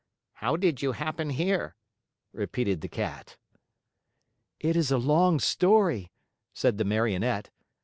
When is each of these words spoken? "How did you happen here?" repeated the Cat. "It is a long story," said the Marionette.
"How 0.33 0.55
did 0.55 0.81
you 0.81 0.93
happen 0.93 1.29
here?" 1.29 1.75
repeated 2.33 2.81
the 2.81 2.87
Cat. 2.87 3.37
"It 4.59 4.75
is 4.75 4.89
a 4.91 4.97
long 4.97 5.39
story," 5.39 6.11
said 6.53 6.79
the 6.79 6.83
Marionette. 6.85 7.51